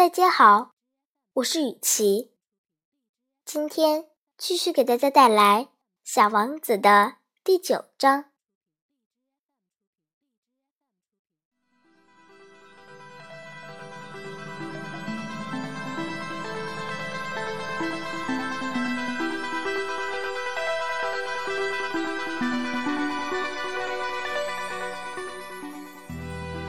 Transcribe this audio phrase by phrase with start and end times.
[0.00, 0.70] 大家好，
[1.34, 2.32] 我是雨琪。
[3.44, 4.06] 今天
[4.38, 5.64] 继续给大家带来
[6.02, 8.24] 《小王子》的第九章。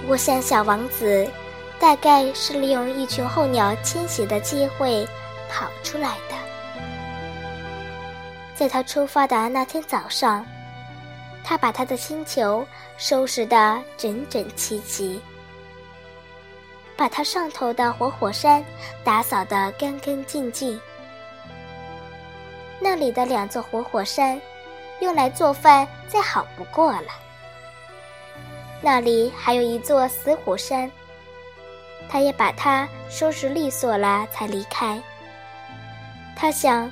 [0.10, 1.32] 我想，小王子。
[1.82, 5.04] 大概是利用一群候鸟迁徙的机会
[5.50, 6.36] 跑出来的。
[8.54, 10.46] 在他出发的那天早上，
[11.44, 12.64] 他把他的星球
[12.98, 15.20] 收拾得整整齐齐，
[16.96, 18.64] 把他上头的活火山
[19.04, 20.80] 打扫得干干净净。
[22.80, 24.40] 那里的两座活火山，
[25.00, 27.10] 用来做饭再好不过了。
[28.82, 30.90] 那里还有一座死火山。
[32.12, 35.02] 他也把它收拾利索了，才离开。
[36.36, 36.92] 他想，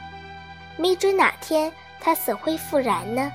[0.78, 3.30] 没准哪天它死灰复燃呢。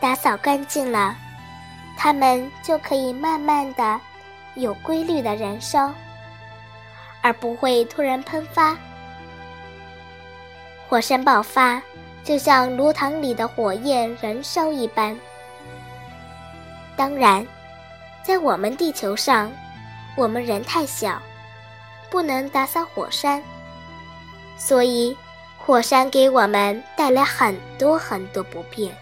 [0.00, 1.16] 打扫干净了，
[1.96, 3.98] 它们就可以慢慢的、
[4.56, 5.90] 有规律的燃烧，
[7.22, 8.76] 而不会突然喷发。
[10.86, 11.80] 火山爆发，
[12.22, 15.18] 就像炉膛里的火焰燃烧一般。
[16.94, 17.46] 当然，
[18.22, 19.50] 在我们地球上。
[20.16, 21.20] 我们人太小，
[22.10, 23.42] 不能打扫火山，
[24.56, 25.16] 所以
[25.58, 28.94] 火山给我们带来很多很多不便。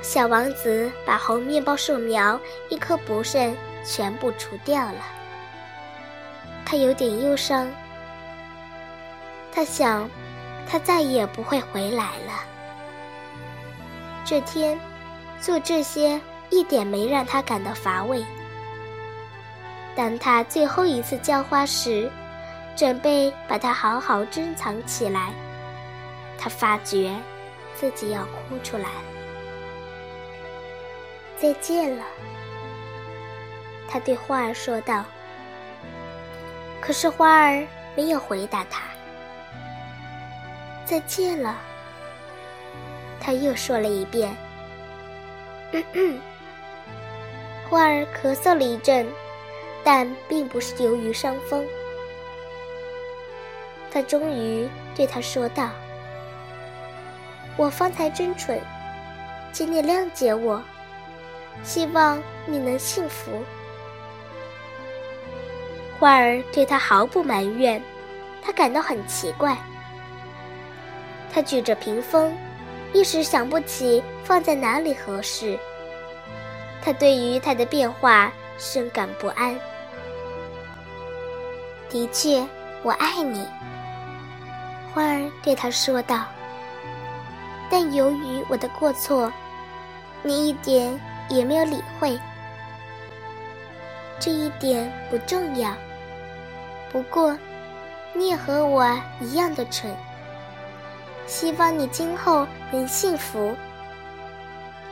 [0.00, 3.54] 小王子把红面包树苗一颗不剩
[3.84, 5.02] 全部除掉了，
[6.64, 7.68] 他有点忧伤。
[9.52, 10.08] 他想，
[10.66, 12.44] 他再也不会回来了。
[14.24, 14.78] 这天，
[15.40, 18.24] 做这些一点没让他感到乏味。
[19.98, 22.08] 当他最后一次浇花时，
[22.76, 25.32] 准备把它好好珍藏起来，
[26.38, 27.12] 他发觉
[27.74, 28.86] 自己要哭出来。
[31.36, 32.04] 再见了，
[33.88, 35.04] 他对花儿说道。
[36.80, 37.66] 可是花儿
[37.96, 38.82] 没有回答他。
[40.84, 41.56] 再见了，
[43.18, 44.32] 他又说了一遍。
[47.68, 49.04] 花儿咳嗽了一阵。
[49.90, 51.66] 但并不是由于伤风，
[53.90, 55.70] 他终于对他说道
[57.56, 58.60] ：“我方才真蠢，
[59.50, 60.62] 请你谅解我，
[61.64, 63.42] 希望你能幸福。”
[65.98, 67.82] 花儿对他毫不埋怨，
[68.42, 69.56] 他感到很奇怪。
[71.32, 72.36] 他举着屏风，
[72.92, 75.58] 一时想不起放在哪里合适。
[76.82, 79.58] 他对于他的变化深感不安。
[81.90, 82.46] 的确，
[82.82, 83.46] 我爱你。”
[84.92, 86.24] 花儿对他说道。
[87.70, 89.32] “但由于我的过错，
[90.22, 92.18] 你一点也没有理会。
[94.18, 95.72] 这一点不重要。
[96.90, 97.36] 不过，
[98.14, 99.94] 你也和我一样的蠢。
[101.26, 103.54] 希望你今后能幸福。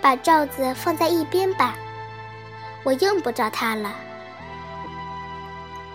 [0.02, 1.74] 把罩子放在一边吧，
[2.84, 3.92] 我用不着它了。”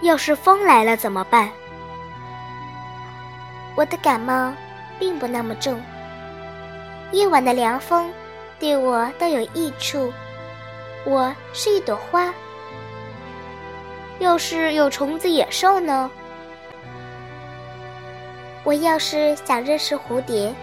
[0.01, 1.49] 要是风来了怎么办？
[3.75, 4.51] 我的感冒
[4.99, 5.79] 并不那么重。
[7.11, 8.11] 夜晚的凉风
[8.59, 10.11] 对我倒有益处。
[11.05, 12.33] 我是一朵花。
[14.19, 16.09] 要是有虫子、野兽呢？
[18.63, 20.53] 我要是想认识蝴蝶，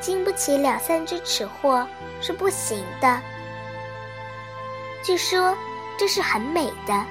[0.00, 1.86] 经不起两三只尺货
[2.20, 3.20] 是不行的。
[5.02, 5.56] 据说
[5.98, 7.04] 这是很美的。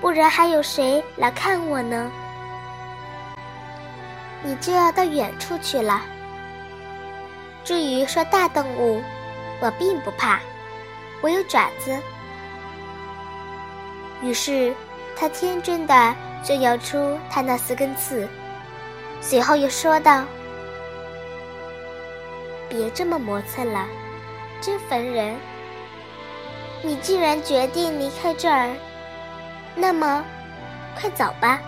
[0.00, 2.10] 不然还有谁来看我呢？
[4.42, 6.00] 你就要到远处去了。
[7.64, 9.02] 至于说大动物，
[9.60, 10.38] 我并不怕，
[11.20, 11.98] 我有爪子。
[14.22, 14.72] 于是，
[15.16, 18.28] 他天真的就摇出他那四根刺，
[19.20, 20.24] 随后又说道
[22.70, 23.84] ：“别这么磨蹭了，
[24.60, 25.34] 真烦人。
[26.82, 28.70] 你既然决定离开这儿。”
[29.80, 30.24] 那么，
[31.00, 31.60] 快走吧。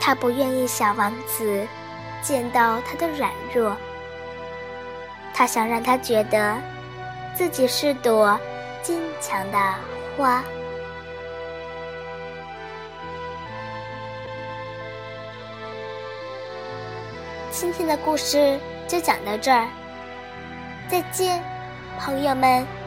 [0.00, 1.66] 他不愿意小王子
[2.22, 3.76] 见到他的软弱，
[5.34, 6.56] 他想让他觉得
[7.34, 8.38] 自己是朵
[8.82, 9.58] 坚强的
[10.16, 10.44] 花。
[17.50, 18.58] 今天的故事。
[18.88, 19.66] 就讲到这儿，
[20.92, 21.42] 再见，
[21.98, 22.81] 朋友们。